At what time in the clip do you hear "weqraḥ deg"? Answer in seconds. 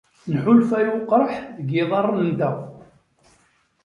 0.93-1.67